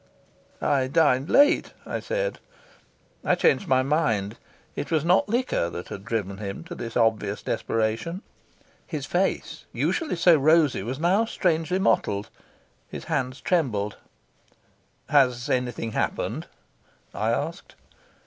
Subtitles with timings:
[0.63, 2.39] "I dined late," I said.
[3.23, 4.35] I changed my mind:
[4.75, 8.23] it was not liquor that had driven him to this obvious desperation.
[8.87, 12.31] His face, usually so rosy, was now strangely mottled.
[12.89, 13.97] His hands trembled.
[15.09, 16.47] "Has anything happened?"
[17.13, 17.75] I asked.